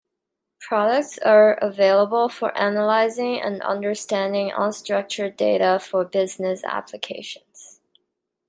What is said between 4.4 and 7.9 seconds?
unstructured data for business applications.